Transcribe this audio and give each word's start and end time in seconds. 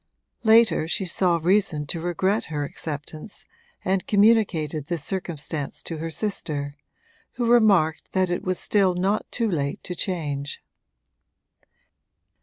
Later 0.43 0.87
she 0.87 1.05
saw 1.05 1.37
reason 1.37 1.85
to 1.85 2.01
regret 2.01 2.45
her 2.45 2.63
acceptance 2.63 3.45
and 3.85 4.07
communicated 4.07 4.87
this 4.87 5.03
circumstance 5.03 5.83
to 5.83 5.97
her 5.99 6.09
sister, 6.09 6.75
who 7.33 7.45
remarked 7.45 8.11
that 8.13 8.31
it 8.31 8.43
was 8.43 8.57
still 8.57 8.95
not 8.95 9.31
too 9.31 9.47
late 9.47 9.83
to 9.83 9.93
change. 9.93 10.63